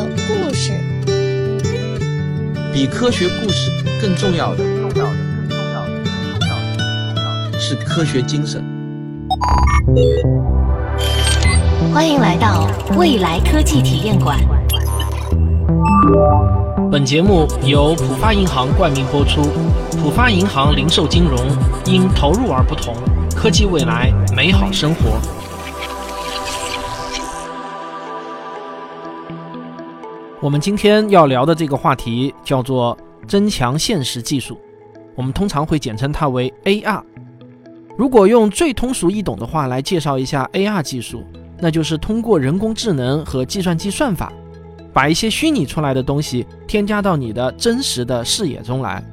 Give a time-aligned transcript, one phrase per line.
[0.00, 0.72] 有故事。
[2.72, 8.64] 比科学故事更重要的，重要的，更重要的，更重要的，更重要的是科学精神。
[11.92, 14.38] 欢迎来到未来科技体验馆。
[16.90, 19.42] 本节目由浦发银行冠名播出。
[20.02, 21.38] 浦发银行零售金融
[21.84, 22.94] 因投入而不同，
[23.36, 25.20] 科技未来，美好生活。
[30.42, 32.96] 我们今天要聊的这个话题叫做
[33.28, 34.58] 增强现实技术，
[35.14, 37.02] 我们通常会简称它为 AR。
[37.98, 41.22] 如果用最通俗易懂的话来介绍一下 AR 技术，
[41.58, 44.32] 那就是通过人工智能和计算机算法，
[44.94, 49.04] 把一些虚拟出来的东西添加到你的真实的视野中来。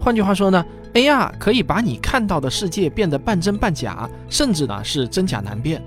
[0.00, 5.82] 换句话说呢，AR 可以把你看到的世界变得半真半假，甚至呢是真假难辨。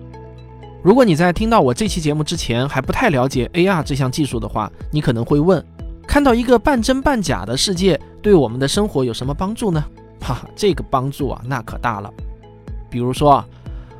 [0.83, 5.65] 如果你在听到我这期节目之前还不太了解 AR 这项技术的话，你可能会问：
[6.05, 9.81] 看到一个半真半假的世界，对我们的生活有什么帮助呢？
[10.19, 12.11] 哈哈，这个帮助啊，那可大了。
[12.89, 13.47] 比如说啊，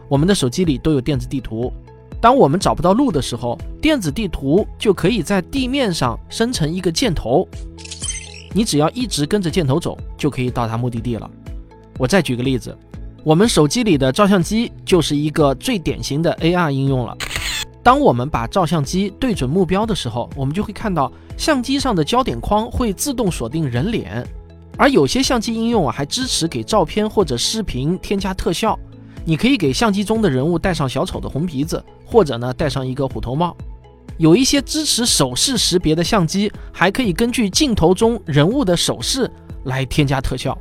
[0.10, 1.72] 我们的手机里都有电子地图，
[2.20, 7.48] 当我们找不到路的时候，电子地图就可以在地面上生成一个箭头。
[8.52, 11.32] 你只要一直跟着箭头走，就可以到达目的地了。
[11.98, 12.78] 我再举个例子，
[13.26, 17.18] 我们手机里的照相机就是一个最典型的 AR 应用了。
[17.82, 24.28] 当我们把照相机对准目标的时候，我们就会看到相机上的焦点框会自动锁定人脸，
[24.78, 28.78] 而有些相机应用啊还支持给照片或者视频添加特效。
[29.24, 33.56] 你可以给相机中的人物戴上小丑的红鼻子，或者呢戴上一个虎头帽。
[34.18, 39.32] 有一些支持手势识别的相机，还可以根据镜头中人物的手势
[39.64, 40.58] 来添加特效。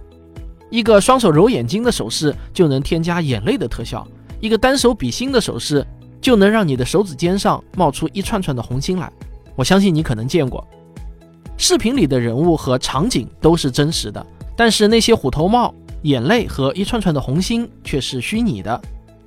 [0.73, 4.09] 一个双手揉眼睛的手势就能添加眼泪的特效，
[4.41, 5.87] 一个单手比心的手势
[6.19, 9.13] 就能让你的手指尖上冒出一串串的红心来。
[9.55, 10.67] 我相信你可能见过。
[11.59, 14.27] 视频里的人物和场景都是真实的，
[14.57, 15.75] 但是那些虎头帽、
[16.05, 18.81] 眼泪和一串串的红心却是虚拟的。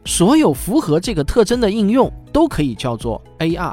[0.03, 3.71] 所有符合这个特征的应用都可以叫做 AR。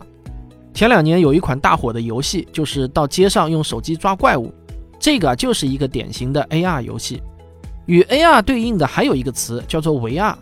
[0.74, 4.52] 前两年有一款大火的游戏，就是到街上用手机抓怪物，
[4.98, 7.22] 这个就是一个典型的 AR 游戏。
[7.86, 10.34] 与 AR 对应的还有一个词叫做 VR，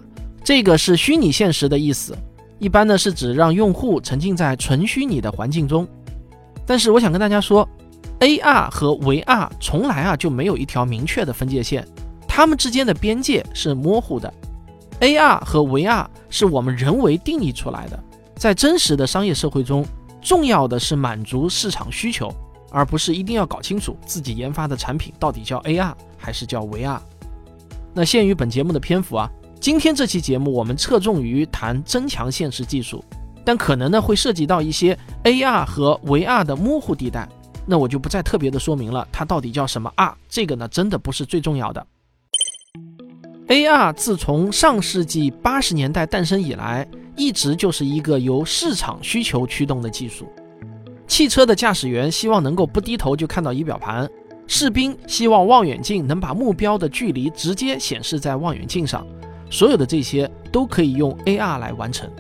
[0.45, 2.17] 这个是虚拟现实的意思，
[2.59, 5.87] 一般呢是指让用户沉浸在纯虚拟的环境中。
[6.67, 7.69] 但是我想跟大家说
[8.21, 11.87] ，AR 和 VR 从来啊就没有一条明确的分界线，
[12.29, 14.33] 它们之间的边界是模糊的。
[15.01, 17.99] AR 和 VR 是我们人为定义出来的，
[18.37, 19.85] 在真实的商业社会中。
[20.23, 22.31] 重要的是满足市场需求，
[22.71, 26.99] 而不是一定要搞清楚自己研发的产品到底叫 AR 还是叫 VR。
[27.93, 29.31] 那限于本节目的篇幅啊，
[29.61, 33.05] 今天这期节目我们侧重于谈增强现实技术，
[33.45, 37.29] 但可能呢会涉及到一些 AR 和 VR 的模糊地带，
[37.67, 40.17] 那我就不再特别的说明了，它到底叫什么啊？
[40.29, 41.87] 这个呢真的不是最重要的。
[43.49, 46.87] AR 自从上世纪八十年代诞生以来。
[47.17, 50.27] 一直就是一个由市场需求驱动的技术。
[51.07, 54.09] 汽车的驾驶员希望能够不低头就看到仪表盘，
[54.53, 59.07] 士兵希望望远镜能把目标的距离直接显示在望远镜上。
[59.49, 62.11] 所有的这些都可以用 AR 来完成。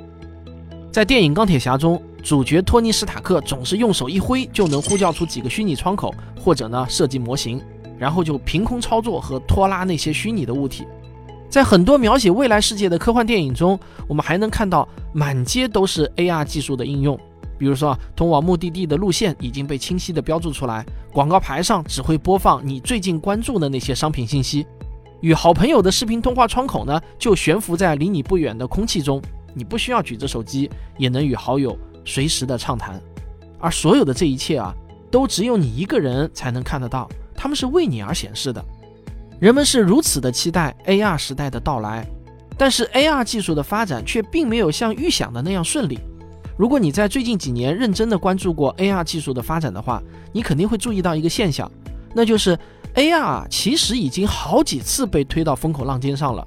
[0.92, 7.60] 在电影《钢铁侠》中，主角托尼·史塔克总是用手一挥就能呼叫出几个虚拟窗口，或者呢设计模型，
[7.98, 10.86] 然后就凭空操作和拖拉那些虚拟的物体。
[11.48, 13.76] 在很多描写未来世界的科幻电影中，
[14.06, 17.18] 我们还能看到满街都是 AR 技术的应用。
[17.60, 20.82] 比如说，通往目的地的路线已经被清晰的标注出来，
[21.12, 24.66] 广告牌上只会播放你最近关注的那些商品信息。
[25.20, 29.20] 与好朋友的视频通话窗口呢，就悬浮在离你不远的空气中，
[29.52, 32.98] 你不需要举着手机也能与好友随时的畅谈。
[33.58, 34.74] 而所有的这一切啊，
[35.10, 38.64] 都只有你一个人才能看得到，他们是为你而显示的。
[39.38, 42.06] 人们是如此的期待 AR 时代的到来，
[42.56, 45.98] 但是 AR 技术的发展却并没有像预想的那样顺利。
[46.60, 51.72] 如果你在最近几年认真的关注过 AR 技术的发展的话，你肯定会注意到一个现象，
[52.14, 52.54] 那就是
[52.96, 56.46] AR 其实已经好几次被推到风口浪尖上了，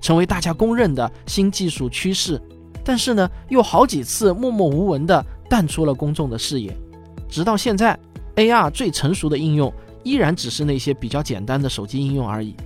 [0.00, 2.42] 成为大家公认的新技术趋势，
[2.84, 6.76] 但是呢，又好几次默默无闻的淡出了公众的视野，
[7.28, 7.96] 直到现在
[8.34, 9.72] ，AR 最成熟的应用。
[10.02, 12.56] 依然只是那些比较简单的手机应用而已。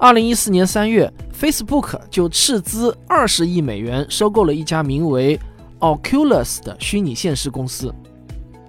[0.00, 1.08] 二零一四年三月
[1.40, 5.38] ，Facebook 就斥资二十亿美元收购了一家名为
[5.80, 7.92] Oculus 的虚拟现实公司。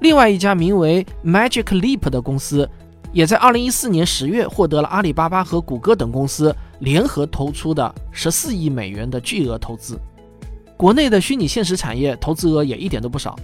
[0.02, 2.70] 另外一家名为 Magic Leap 的公司，
[3.12, 10.00] 也在二零一四年十月获得了阿里巴巴和谷歌等公司联合投出的十四亿美元的巨额投资。
[10.76, 13.36] 国内的虚拟现实产业投资额也一点都不少。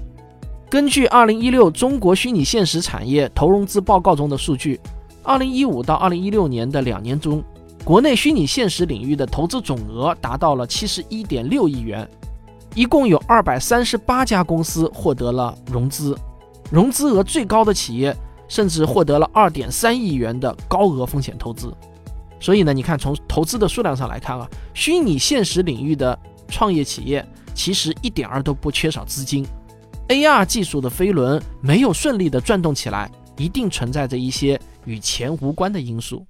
[0.69, 4.79] 根据二零一六中国虚拟现实产业投融资报告中的数据，
[5.23, 7.43] 二零一五到二零一六年的两年中，
[7.83, 12.07] 国内虚拟现实领域的投资总额达到了七十一点六亿元，
[12.75, 16.17] 一共有二百三十八家公司获得了融资，
[16.71, 18.15] 融资额最高的企业
[18.47, 21.71] 甚至获得了二点三亿元的高额风险投资。
[22.39, 26.17] 所以呢，你看从投资的数量上来看啊，虚拟现实领域的
[26.47, 29.45] 创业企业其实一点儿都不缺少资金。
[30.09, 36.25] AR 技术的飞轮没有顺利的转动起来，一定存在着一些与钱无关的因素。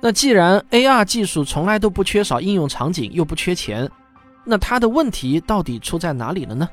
[0.00, 3.88] 那既然 AR 技术从来都不缺少应用场景，又不缺钱，
[4.44, 6.68] 那它的问题到底出在哪里了呢？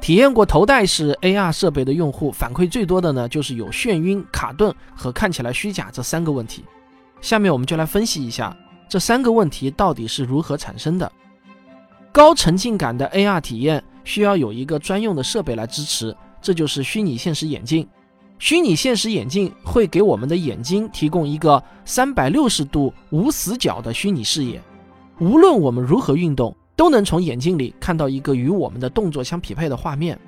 [0.00, 6.64] 体验过头戴式 AR 设备的用户反馈最多的呢，就是有眩晕、卡顿和看起来虚假这三个问题。
[7.20, 8.56] 下面我们就来分析一下
[8.88, 11.10] 这三个问题到底是如何产生的。
[12.12, 13.82] 高沉浸感的 AR 体验。
[14.04, 17.86] 需要有一个专用的设备来支持，这就是虚拟现实眼镜。
[18.38, 24.58] 虚拟现实眼镜会给我们的眼睛提供一个三百六十度无死角的虚拟视野，
[25.20, 30.18] 无论我们如何运动，都能从眼镜里看到一个与我们的动作相匹配的画面。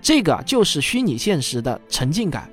[0.00, 2.50] 这个就是虚拟现实的沉浸感。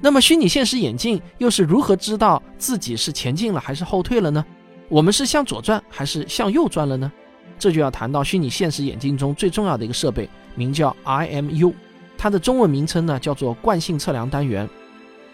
[0.00, 4.44] 那么，虚拟现实眼镜又是如何知道自己是前进了还是后退了呢？
[4.88, 7.10] 我们是向左转还是向右转了呢？
[7.58, 11.72] 这就要谈到虚拟现实眼镜中最重要的一个设备，名叫 IMU，
[12.16, 14.68] 它的中文名称呢叫做惯性测量单元。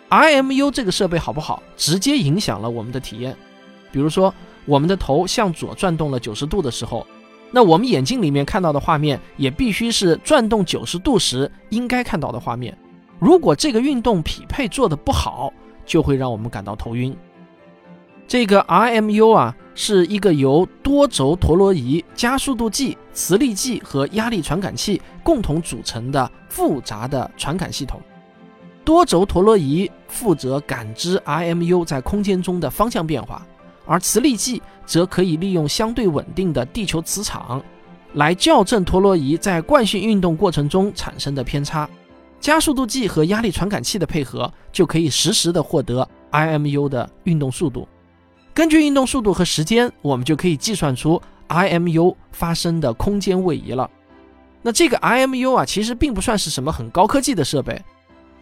[0.08, 3.36] IMU 这个设备好不好，直接影响了我们的体验。
[3.92, 4.32] 比如说，
[4.64, 7.06] 我们的头向左转动了九十度的时候，
[7.50, 12.76] 那我们眼镜里面看到的画面也必须是转动九十度时应该看到的画面。
[13.18, 15.52] 如果这个运动匹配做的不好，
[15.84, 17.16] 就会让我们感到头晕。
[18.26, 19.56] 这个 IMU 啊。
[19.72, 27.98] 是一个由多轴陀螺仪、加速度计、磁力计和压力传感器共同组成的复杂的传感系统。
[28.84, 33.46] 多轴陀螺仪负责感知 IMU 在空间中的方向变化，
[33.90, 37.60] 而磁力计则可以利用相对稳定的地球磁场
[38.14, 41.90] 来校正陀螺仪在惯性运动过程中产生的偏差。
[42.38, 47.88] 加速度计和压力传感器的配合就可以实时的获得 IMU 的运动速度。
[48.54, 53.90] 根据运动速度和时间，我们就可以计算出 IMU 发生的空间位移了。
[54.62, 57.82] 那这个 IMU 啊，其实并不算是什么很高科技的设备，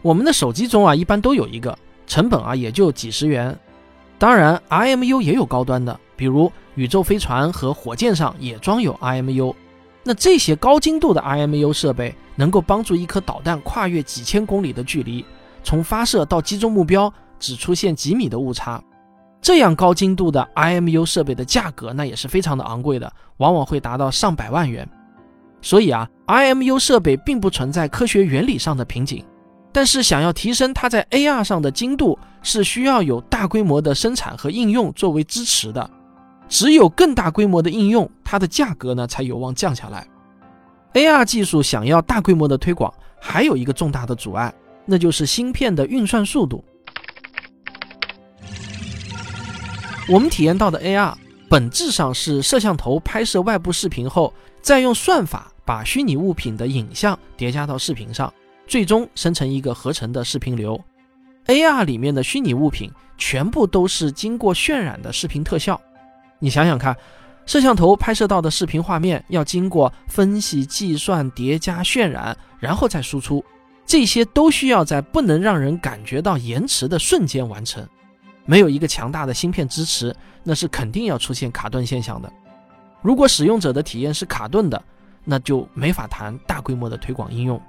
[0.02, 3.58] 我们的手机中啊一般都有一个，成本啊也就几十元。
[4.18, 9.54] 当然，IMU 也有高端的，比如宇宙飞船和火箭上也装有 IMU。
[10.02, 15.24] 那这些高精度的 IMU 设备能够帮助一颗导弹跨越几千公里的距离，
[15.62, 18.82] 从发射到击中目标只出现几米的误差。
[19.40, 24.88] 这样高精度的 IMU 设备的价格那也是非常的昂贵的，往往会达到上百万元。
[25.62, 29.24] 所以啊，IMU 设备并不存在科学原理上的瓶颈，
[29.72, 35.90] 但是想要提升它在 AR 上的精度，是需要有大规模的生产和应用作为支持的。
[36.48, 40.06] 只有更大规模的应用，它的价格呢才有望降下来。
[40.94, 44.52] AR 技术想要大规模的推广，还有一个重大的阻碍，
[44.86, 46.64] 那就是芯片的运算速度。
[50.08, 51.14] 我们体验到的 AR
[51.50, 54.32] 本质上是摄像头拍摄外部视频后，
[54.62, 58.32] 再用算法把虚拟物品的影像叠加到视频上，
[58.66, 60.80] 最终生成一个合成的视频流。
[61.48, 65.80] AR 里面的虚拟物品全部都是经过渲染的视频特效。
[66.38, 66.94] 你想想看，
[67.46, 73.42] 摄像头拍摄到的视频画面要经过分析、计算、叠加、渲染，然后再输出，
[73.86, 77.86] 这些都需要在不能让人感觉到延迟的瞬间完成。
[78.44, 82.30] 没有一个强大的芯片支持，那是肯定要出现卡顿现象的。
[83.00, 84.82] 如果使用者的体验是卡顿的，
[85.24, 87.60] 那就没法谈大规模的推广应用。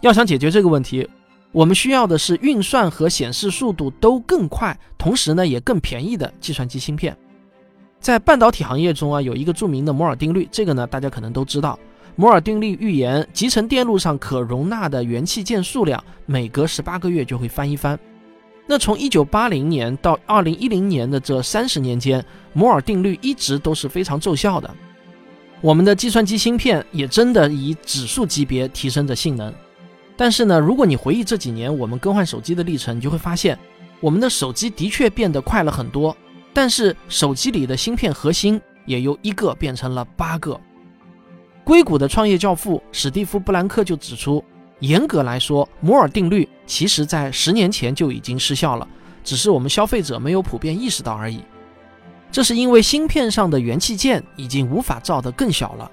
[0.00, 1.08] 要想解决这个问题，
[1.54, 7.16] 我们需要的是运算和显示速度都更快，同时呢也更便宜的计算机芯片。
[8.00, 11.78] 在半导体行业中啊，有一个著名的摩尔定律，这个呢大家可能都知道。
[12.16, 17.96] 摩尔定律预言，集成电路上可容纳的元器件数量每隔十八个月就会翻一番。
[18.66, 24.68] 那从一九八零年到二零一零年的这三十年间，摩尔定律一直都是非常奏效的。
[25.60, 29.54] 我们的计算机芯片也真的以指数级别提升着性能。
[30.16, 33.58] 但是呢，如果你回忆这几年我们更换手机的历程，你就会发现，
[34.00, 36.16] 我们的手机的确变得快了很多，
[36.52, 40.60] 但是手机里的芯片核心也由一个变成了八个。
[41.64, 44.44] 硅谷的创业教父史蒂夫·布兰克就指出。
[44.80, 48.86] 严格来说，摩尔定律其实在十年前就已经失效了，
[49.22, 51.40] 只是我们消费者没有普遍意识到而已。
[52.30, 55.90] 这是因为芯片上的元器件已经无法造得更小了，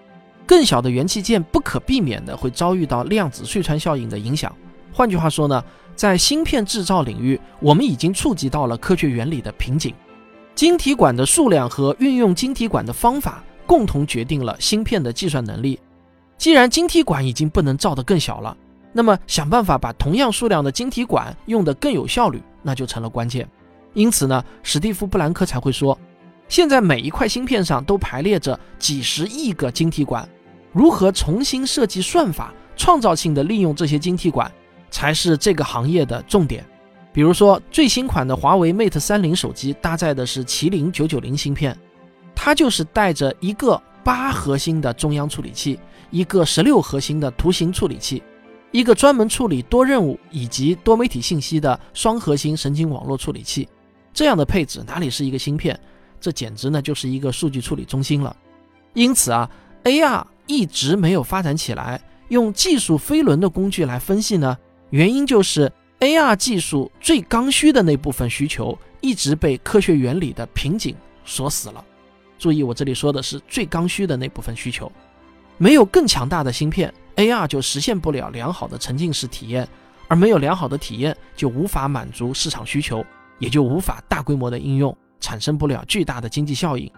[0.52, 4.54] 更小的元器件不可避免的会遭遇到量子隧穿效应的影响。
[4.92, 5.64] 换句话说呢，
[5.96, 9.96] 在芯片制造领域，我们已经触及到了科学原理的瓶颈。
[10.54, 15.80] 晶体管的数量和运用晶体管的方法，共同决定了芯片的计算能力。
[16.38, 18.58] 既然晶体管已经不能造得更小了，
[18.92, 23.48] 那么想办法把同样数量的晶体管用得更有效率，那就成了关键。
[23.94, 25.98] 因此呢，史蒂夫·布兰克才会说，
[26.50, 30.28] 现在每一块芯片上都排列着几十亿个晶体管，
[30.72, 34.52] 如何重新设计算法，创造性的利用这些晶体管，
[34.90, 36.66] 才是这个行业的重点。
[37.14, 41.78] 比如说，最新款的华为 Mate 三零手机搭载的是麒麟九九零芯片，
[42.34, 45.78] 它就是带着一个八核心的中央处理器，
[46.10, 48.24] 一个十六核心的图形处理器，
[48.72, 53.68] 一个专门处理多任务以及多媒体信息的双核心神经网络处理器。
[54.14, 55.78] 这样的配置哪里是一个芯片？
[56.22, 58.34] 这简直呢就是一个数据处理中心了。
[58.94, 59.50] 因此啊
[59.84, 62.02] ，AR 一直没有发展起来。
[62.28, 64.58] 用技术飞轮的工具来分析呢，
[64.90, 65.72] 原因就是。
[66.02, 71.86] AR 技术最刚需的那部分需求一直被科学原理的瓶颈锁死了。
[72.40, 74.92] 注意，我这里说的是最刚需的那部分需求。
[75.60, 79.68] 没有更强大的芯片，AR 就实现不了良好的沉浸式体验，
[80.08, 83.06] 而没有良好的体验，就无法满足市场需求，
[83.38, 86.92] 也就无法大规模的应用，产生不了巨大的经济效应。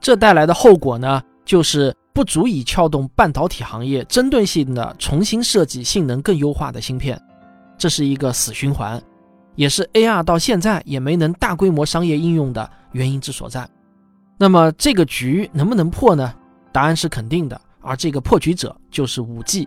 [0.00, 7.18] 这带来的后果呢，就是不足以撬动半导体行业针对性的重新设计性能更优化的芯片。
[7.78, 9.02] 这是一个死循环，
[9.54, 13.66] 也是 AR 到现在也没能大规模商业应用的原因之所在。
[14.36, 16.34] 那么这个局能不能破呢？
[16.70, 19.66] 答案是肯定的，而这个破局者就是 5G。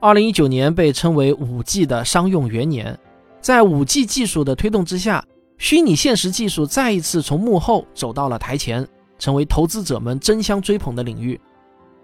[0.00, 2.96] 二零一九年被称为 5G 的商用元年，
[3.40, 5.24] 在 5G 技术的推动之下，
[5.56, 8.86] 虚拟现实技术再一次从幕后走到了台前，
[9.18, 11.40] 成为投资者们争相追捧的领域。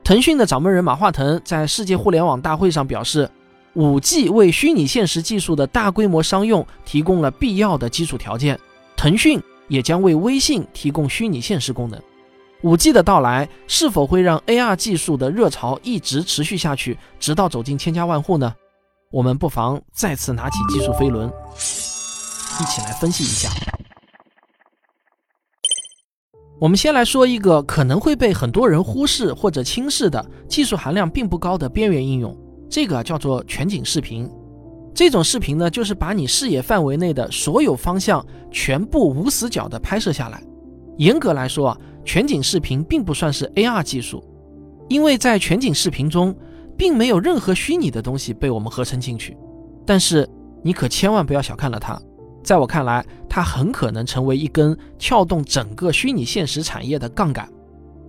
[0.05, 3.31] 腾讯的掌门人马化腾在世界互联网大会上表示。
[3.75, 8.61] 五 G 为虚拟现实技术的大规模商用提供了必要的基础条件，
[8.99, 11.99] 腾讯也将为微信提供虚拟现实功能。
[12.61, 18.55] 五 G 的到来是否会让 AR 技术的热潮一直持续下去，直到走进千家万户呢？
[19.11, 21.33] 我们不妨再次拿起技术飞轮，
[22.61, 23.49] 一起来分析一下。
[26.63, 32.39] 我们先来说一个可能会被很多人忽视或者轻视的技术含量并不高的边缘应用。
[32.71, 34.31] 这个叫做全景视频，
[34.95, 40.41] 这种视频呢，就是把你视野范围内的所有方向全部无死角的拍摄下来。
[40.99, 44.23] 严格来说啊，全景视频并不算是 AR 技术，
[44.89, 46.33] 因为在全景视频中，
[46.77, 49.37] 并没有任何虚拟的东西被我们合成进去。
[49.85, 50.29] 但是
[50.63, 52.01] 你可千万不要小看了它，
[52.43, 57.49] 在我看来，它很可能成为一根撬动整个虚拟现实产业的杠杆。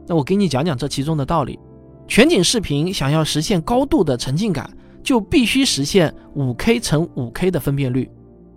[0.07, 1.59] 那我给你讲讲这其中的道理。
[2.07, 4.69] 全景视频想要实现高度的沉浸感，
[5.01, 8.09] 就必须实现 5K 乘 5K 的分辨率。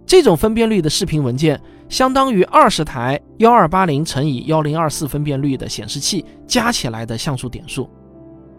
[0.04, 7.88] 这种分辨率的视频文件相当于二十台1280乘以1024分辨率的显示器加起来的像素点数。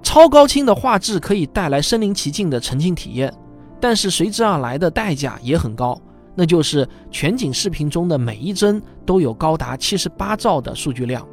[0.04, 3.34] 超高清的画质可以带来身临其境的沉浸体验，
[3.80, 6.00] 但是随之而来的代价也很高，
[6.40, 11.28] 那就是全景视频中的每一帧都有高达78兆的数据量。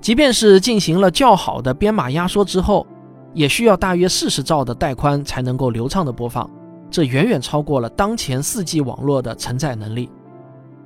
[0.00, 2.86] 即便是进行了较好的编码压缩之后，
[3.34, 6.48] 也需要大约四十兆的带宽才能够流畅的播放，
[6.88, 10.08] 这远远超过了当前四 G 网络的承载能力。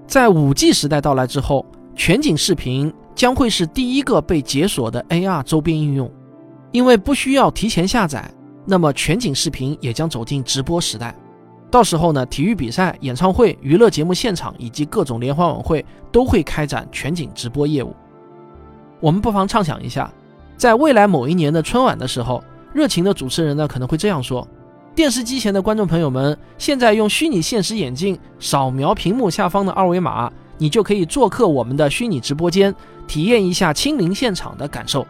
[0.06, 6.10] 在五 G 时代到来之后，全景视频将会是第一个被解锁的 AR 周边应用，
[6.72, 8.32] 因为不需要提前下载，
[8.64, 11.14] 那么全景视频也将走进直播时代。
[11.70, 17.94] 到时候呢，体育比赛、演唱会、娱乐节目现场以及各种联欢晚会都会开展全景直播业务。
[18.98, 20.12] 我们不妨畅想一下，
[20.56, 24.46] 在未来某一年的春晚的时候，热情的主持人呢可能会这样说
[24.96, 32.74] ：“电视机前的观众朋友们，现在用虚拟现实眼镜扫描屏幕下方的二维码，你就可以做客我们的虚拟直播间，
[33.06, 35.06] 体验一下亲临现场的感受。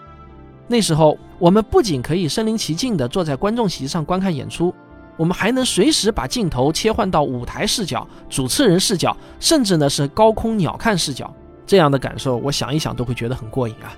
[0.69, 4.73] 那时候，我们不仅可以身临其境地坐在观众席上观看演出，
[5.21, 11.31] 我们还能随时把镜头切换到舞台视角、主持人视角，甚至呢是高空鸟瞰视角。”
[11.67, 13.93] 这样的感受，我想一想都会觉得很过瘾啊。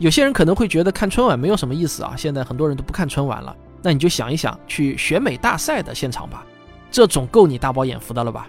[0.00, 3.54] 有些人可能会觉得看春晚没有什么意思啊，现在很多人都不看春晚了。
[3.80, 6.44] 那你就想一想，去选美大赛的现场吧，
[6.90, 8.48] 这总够你大饱眼福的了吧？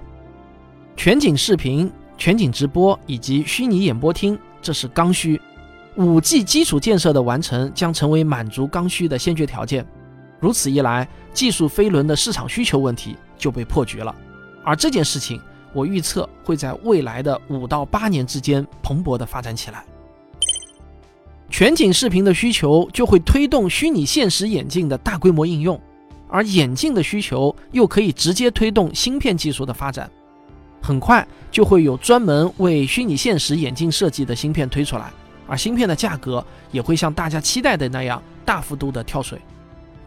[0.98, 5.40] 全景视频、全景直播以及虚拟演播厅，这是刚需。
[5.96, 9.86] 五 G 基础建设的完成将成为满足刚需的先决条件。
[10.40, 14.16] 如此一来，技术飞轮的市场需求问题就被破局了。
[14.64, 15.42] 而这件事情。
[15.72, 19.84] 我预测会在未来的五到八年之间蓬勃的发展起来。
[21.48, 25.80] 全景视频的需求就会推动虚拟现实眼镜的大规模应用，
[26.28, 30.10] 而眼镜的需求又可以直接推动芯片技术的发展。
[30.82, 35.12] 很快就会有专门为虚拟现实眼镜设计的芯片推出来，
[35.48, 39.40] 而芯片的价格也会像大家期待的那样大幅度的跳水。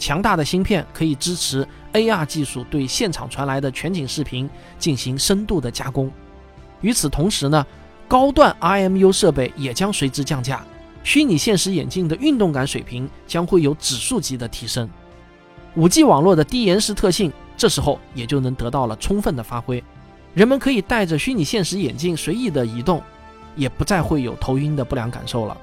[0.03, 6.11] 强大的芯片可以支持 AR 技术对现场传来的全景视频进行深度的加工。
[6.81, 7.65] 与此同时呢，
[8.09, 10.61] 高段 IMU 设备也将随之降价。
[11.05, 14.91] 虚拟现实眼镜的运动感水平将会有指数级的提升
[15.77, 19.81] ，5G 网络的低延时特性这时候也就能得到了充分的发挥，
[20.35, 23.01] 人们可以戴着虚拟现实眼镜随意的移动，
[23.55, 25.57] 也不再会有头晕的不良感受了。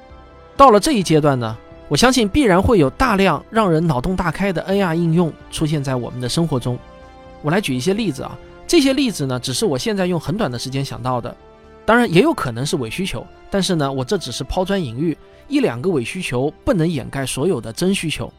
[0.56, 1.58] 到了这一阶段呢，
[1.90, 6.78] 我相信必然会有大量让人脑洞大开的 AR 应用出现在我们的生活中。
[7.42, 11.36] 我来举一些例子啊，这些例子呢，只是我现在用很短的时间想到的。
[11.86, 15.18] 当然也有可能是伪需求，但是呢，我这只是抛砖引玉，
[15.48, 18.32] 一两个伪需求不能掩盖所有的真需求。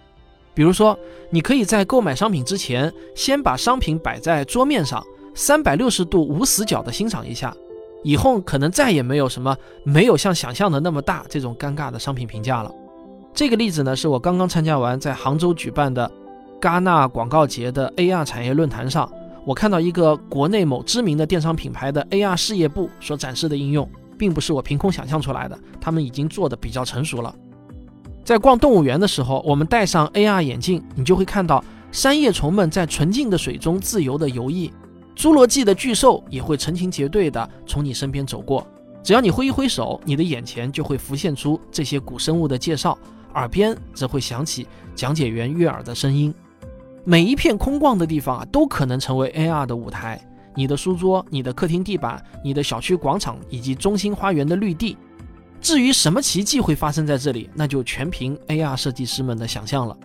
[0.55, 0.97] 比如说，
[1.31, 5.05] 你可以在购买商品之前，先把商品摆在桌面上，
[5.35, 7.53] 三百六十度无死角的欣赏一下，
[8.05, 12.73] 以后可能再也没有什么没有像想象的那么大这种尴尬的商品评价了。
[13.41, 16.13] 这个例子呢，是我刚刚参加完在杭州举办的
[16.61, 19.11] 戛纳广告节的 AR 产业论坛上。
[19.47, 27.35] 我看到一个国内某知名的电商品牌的 AR 事业部所展示的应用，并不是我凭空想象出来的，他们已经做的比较成熟了。
[28.23, 34.71] 在逛动物园的时候，我们戴上 AR 眼镜，你就会看到三叶虫们在纯净的水中自由的游弋，
[35.17, 38.67] 侏罗纪的巨兽也会成群结队的从你身边走过。
[39.03, 42.99] 只要你挥一挥手，你的眼前就会浮现出这些古生物的介绍，
[43.35, 46.35] 耳边则会响起讲解员悦耳的声音。
[47.05, 50.21] 每一片空旷的地方啊，都可能成为 AR 的舞台。
[50.55, 54.97] 你的书桌、你的客厅地板、你的小区广场以及中心花园的绿地。
[55.61, 59.97] 至于什么奇迹会发生在这里，那就全凭 AR 设计师们的想象了。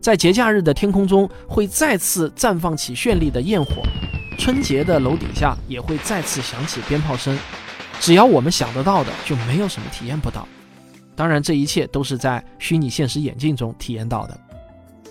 [0.00, 3.82] 在节假日的天空中，会再次绽放起绚丽的焰火；
[4.38, 7.38] 春节的楼顶下，也会再次响起鞭炮声。
[8.00, 10.46] 只要我们想得到的，就没有什么体验不到。
[11.14, 14.38] 当然，这一切都是在虚拟现实眼镜中体验到的。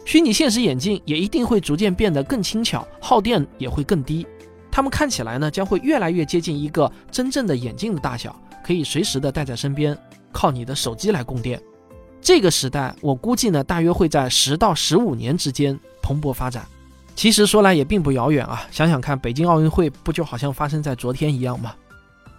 [0.06, 4.26] 虚拟现实眼镜也一定会逐渐变得更轻巧，耗电也会更低。
[4.72, 9.96] 它们看起来呢，将会越来越接近一个真正的眼镜的大小，可以随时的带在身边，
[10.32, 11.62] 靠你的手机来供电。
[12.20, 16.66] 这个时代，我估计呢，大约会在十到十五年之间蓬勃发展。
[17.16, 21.76] 其实说来也并不遥远啊，想想看，北京奥运会不就好像发生在昨天一样吗？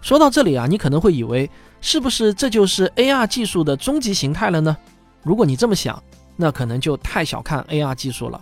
[0.01, 1.49] 说到这里啊，你可能会以为，
[1.83, 4.75] 是不是这就是 AR 技术的终极形态了呢？
[5.23, 6.03] 如果你这么想，
[6.37, 8.41] 那可能就太小看 AR 技术了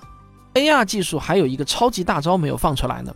[0.55, 3.13] ，AR 技术还有一个超级大招没有放出来呢。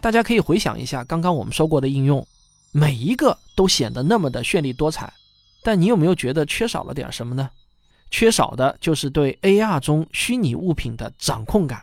[0.00, 2.24] 大家可以回想一下刚刚我们说过的应用，
[2.70, 5.12] 每一个都显得那么的绚丽多彩，
[5.64, 7.50] 但你有没有觉得缺少了点什么呢？
[8.12, 11.82] 缺少的就是对 AR 中虚拟物品的掌控感，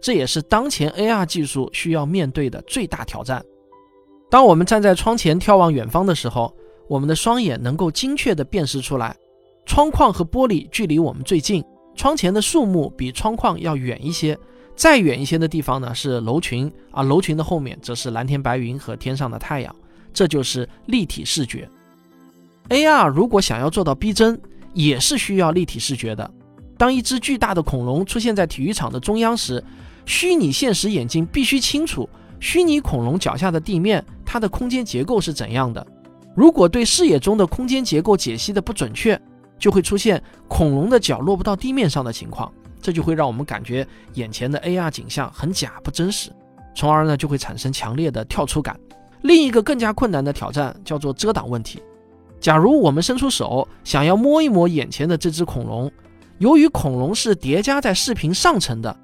[0.00, 3.44] 这也是当前 AR 技术需要面对的最大挑战。
[4.34, 6.52] 当我们站在窗前眺望远方的时候，
[6.88, 9.14] 我们的双眼能够精确地辨识出来。
[9.64, 11.62] 窗框和玻璃距离我们最近，
[11.94, 14.36] 窗前的树木比窗框要远一些，
[14.74, 19.72] 再远一些的地方呢是楼群，而楼群的后面则是蓝天白云和天上的太阳，
[20.12, 21.68] 这就是立体视觉。
[22.70, 24.36] AR 如果想要做到逼真，
[24.72, 26.28] 也是需要立体视觉的。
[26.76, 29.62] 当一只巨大的恐龙出现在体育场的中央时，
[30.04, 32.08] 虚拟现实眼镜必须清楚
[32.44, 35.84] 虚拟恐龙脚下的地面，它的空间结构是怎样的。
[36.36, 39.18] 如果对视野中的空间结构解析的不准确，
[39.58, 42.52] 就会出现恐龙的脚落不到地面上的情况，
[42.82, 46.30] 这就会让我们感觉眼前的 AR 景象很假不真实，
[46.74, 48.78] 从而呢就会产生强烈的跳出感。
[49.22, 51.82] 另一个更加困难的挑战叫做遮挡问题。
[52.42, 55.90] 假如我们伸出手想要摸一摸眼前的这只恐龙，
[56.36, 58.94] 由于恐龙是叠加在视频上层的，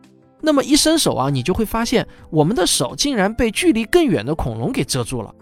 [0.41, 5.35] 那么一伸手啊，你就会发现我们的手竟然被距离更远的恐龙给遮住了，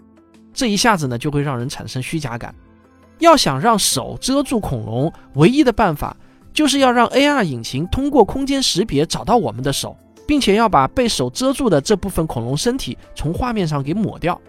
[0.53, 2.53] 这一下子呢就会让人产生虚假感。
[3.19, 6.15] 要想让手遮住恐龙，唯一的办法
[6.53, 14.39] 就是要让 AR 引擎通过空间识别找到我们的手，并且要把被手遮住的这部分恐龙身体从画面上给抹掉。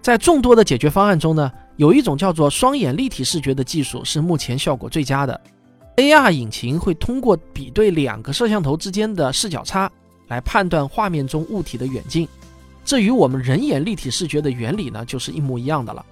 [0.00, 5.40] 在众多的解决方案中呢，有一种叫做双眼立体视觉的技术是目前效果最佳的。
[5.96, 9.90] AR 引擎会通过比对两个摄像头之间的视角差
[10.30, 12.26] 来判断画面中物体的远近，
[12.84, 16.04] 这与我们人眼立体视觉的原理呢就是一模一样的了。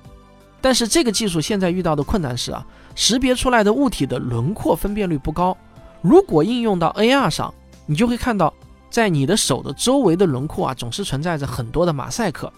[0.60, 5.56] 但是这个技术现在遇到的困难是啊，识别出来的物体的轮廓分辨率不高。
[6.02, 7.54] 如果应用到 AR 上，
[7.86, 8.52] 你就会看到，
[8.90, 12.52] 在你的手的周围的轮廓啊，总是存在着很多的马赛克。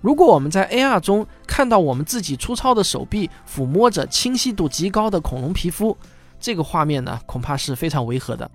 [0.00, 5.96] 如果我们在 AR 中看到我们自己粗糙的手臂抚摸着清晰度极高的恐龙皮肤，
[6.40, 8.50] 这个画面呢恐怕是非常违和的。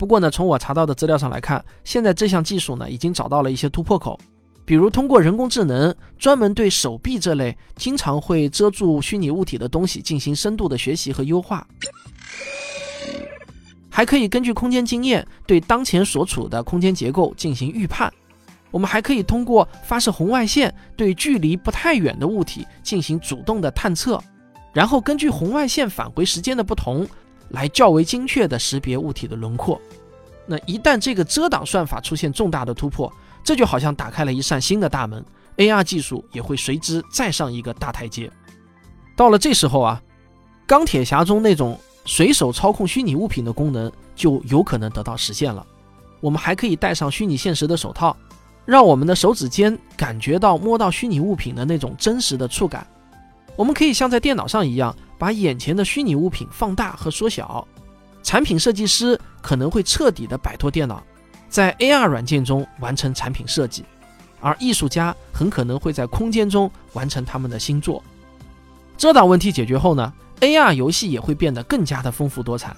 [0.00, 4.18] 不过呢，从我查到的资料上来看，现在这项技术呢已经找到了一些突破口，
[4.64, 11.66] 比如通过人工智能专门对手臂这类经常会遮住虚拟物体的东西进行深度的学习和优化，
[13.90, 18.10] 还可以根据空间经验对当前所处的空间结构进行预判。
[18.70, 24.18] 我们还可以通过发射红外线对距离不太远的物体进行主动的探测，
[24.72, 27.06] 然后根据红外线返回时间的不同，
[27.50, 29.80] 来较为精确的识别物体的轮廓。
[30.46, 33.12] 那一旦这个遮挡算法出现重大的突破，
[33.44, 35.24] 这就好像打开了一扇新的大门
[35.56, 38.30] ，AR 技术也会随之再上一个大台阶。
[39.16, 40.02] 到了这时候啊，
[40.66, 45.64] 钢铁侠中那种随手操控虚拟物品的功能就有可能得到实现了。
[46.20, 48.16] 我们还可以戴上虚拟现实的手套。
[48.66, 52.86] 让我们的手指尖感觉到摸到虚拟物品的那种真实的触感。
[53.56, 57.66] 我们可以像在电脑上一样，把眼前的虚拟物品放大和缩小。
[58.22, 61.02] 产品设计师可能会彻底的摆脱电脑，
[61.48, 63.84] 在 AR 软件中完成产品设计，
[64.40, 68.02] 而艺术家很可能会在空间中完成他们的新作。
[68.96, 72.74] 遮挡问题解决后呢，AR 游戏也会变得更加的丰富多彩。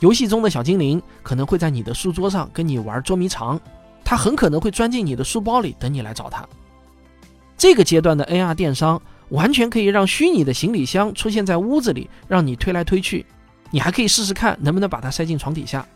[0.00, 3.60] 游戏中的小精灵可能会在你的书桌上跟你玩捉迷藏。
[4.04, 6.42] 他很可能会钻进你的书包里等你来找他。
[7.58, 8.98] 这个阶段的 AR 电商
[9.30, 13.24] 完全可以让虚拟的行李箱出现在屋子里，让你推来推去。
[13.70, 15.86] 你还可以试试看能不能把它塞进床底下。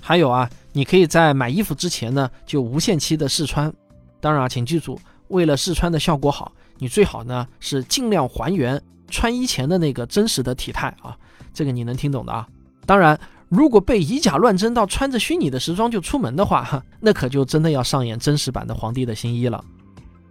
[0.00, 3.72] 还有啊，你可以在买衣服之前呢就无限期的试穿。
[4.20, 11.16] 当然啊，请记住，为了试穿的效果好，你最好呢是尽量还原穿衣前的那个真实的体态啊。
[11.52, 12.46] 这个你能听懂的啊。
[12.86, 13.18] 当然。
[13.50, 19.62] 如果被以假乱真到穿着虚拟的时装就出门的话，那可就真的要上演真实版的皇帝的新衣了。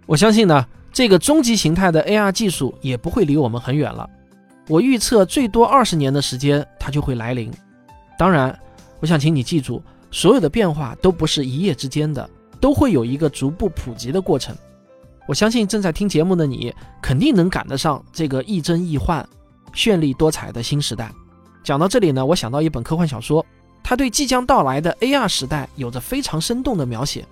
[0.04, 4.08] 我相信呢，这个终极形态的 AR 技术也不会离我们很远了。
[4.68, 7.52] 我预测最多二十年的时间它就会来临。
[8.16, 8.56] 当然，
[9.00, 12.30] 我想请你记住，所有的变化都不是一夜之间的，
[12.60, 14.56] 都会有一个逐步普及的过程。
[15.26, 19.28] 我相信正在听节目的你，肯定能赶得上这个亦真亦幻、
[19.74, 21.10] 绚丽多彩的新时代。
[21.64, 23.44] 讲到这里呢，我想到一本科幻小说，
[23.82, 27.26] 它对即将到来的 AR 时代有着非常生动的描写。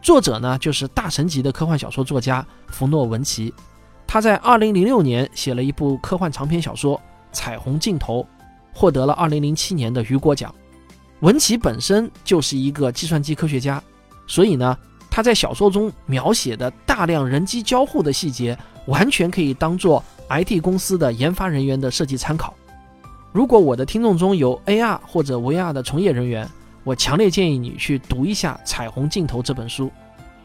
[0.00, 3.52] 作者呢就是大神级的科幻小说作家弗诺文奇，
[4.06, 6.96] 他在2006年写了一部科幻长篇小说
[7.32, 8.22] 《彩虹尽头》，
[8.72, 10.54] 获得了2007年的雨果奖。
[11.20, 13.82] 文奇本身就是一个计算机科学家，
[14.26, 14.78] 所以呢，
[15.10, 18.56] 他在小说中描写的大量人机交互的细节，
[18.86, 22.54] 完全可以当做 IT 公司的研发人员的设计参考。
[23.32, 26.48] 如果我的听众中有 AR 或者 VR 的从业人员，
[26.88, 29.92] 我强烈建议你去读一下《彩虹尽头》这本书。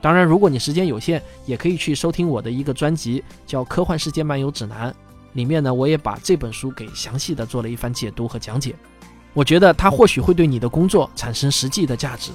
[0.02, 4.92] 当然，如果你时间有限，也可以去收听我的一个专辑，叫《科幻世界漫游指南》，
[5.32, 8.76] 里面呢，我也把这本书给详细的做了一番解读和讲解。
[9.34, 12.34] 我觉得它或许会对你的工作产生实际的价值。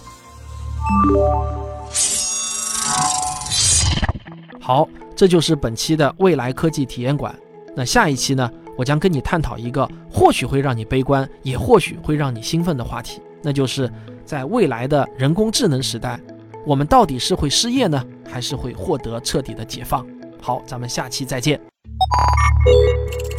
[4.58, 7.38] 好，这就是本期的未来科技体验馆。
[7.76, 8.50] 那下一期呢？
[8.74, 13.90] 我将跟你探讨一个或许会让你悲观，也或许会让你兴奋的话题，那就是
[14.24, 16.20] 在未来的人工智能时代，
[16.66, 20.06] 我们到底是会失业呢，还是会获得彻底的解放？
[20.40, 21.60] 好，咱们下期再见。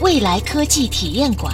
[0.02, 1.54] 未来科技体验馆。